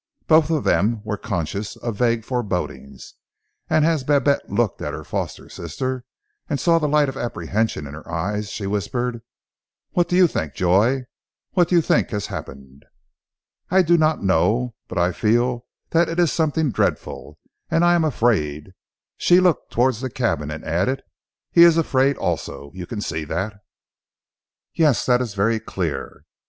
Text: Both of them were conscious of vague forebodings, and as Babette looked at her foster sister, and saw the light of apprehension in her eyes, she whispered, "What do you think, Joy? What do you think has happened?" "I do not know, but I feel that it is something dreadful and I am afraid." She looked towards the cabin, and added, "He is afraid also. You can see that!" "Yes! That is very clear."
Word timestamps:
Both 0.25 0.49
of 0.49 0.63
them 0.63 1.01
were 1.03 1.15
conscious 1.15 1.75
of 1.75 1.95
vague 1.95 2.25
forebodings, 2.25 3.13
and 3.69 3.85
as 3.85 4.03
Babette 4.03 4.49
looked 4.49 4.81
at 4.81 4.95
her 4.95 5.03
foster 5.03 5.47
sister, 5.47 6.05
and 6.49 6.59
saw 6.59 6.79
the 6.79 6.87
light 6.87 7.07
of 7.07 7.15
apprehension 7.15 7.85
in 7.85 7.93
her 7.93 8.11
eyes, 8.11 8.49
she 8.49 8.65
whispered, 8.65 9.21
"What 9.91 10.07
do 10.09 10.15
you 10.15 10.25
think, 10.25 10.55
Joy? 10.55 11.03
What 11.51 11.67
do 11.69 11.75
you 11.75 11.83
think 11.83 12.09
has 12.09 12.25
happened?" 12.25 12.85
"I 13.69 13.83
do 13.83 13.95
not 13.95 14.23
know, 14.23 14.73
but 14.87 14.97
I 14.97 15.11
feel 15.11 15.67
that 15.91 16.09
it 16.09 16.19
is 16.19 16.33
something 16.33 16.71
dreadful 16.71 17.37
and 17.69 17.85
I 17.85 17.93
am 17.93 18.03
afraid." 18.03 18.73
She 19.17 19.39
looked 19.39 19.69
towards 19.71 20.01
the 20.01 20.09
cabin, 20.09 20.49
and 20.49 20.65
added, 20.65 21.03
"He 21.51 21.61
is 21.61 21.77
afraid 21.77 22.17
also. 22.17 22.71
You 22.73 22.87
can 22.87 23.01
see 23.01 23.23
that!" 23.25 23.53
"Yes! 24.73 25.05
That 25.05 25.21
is 25.21 25.35
very 25.35 25.59
clear." 25.59 26.23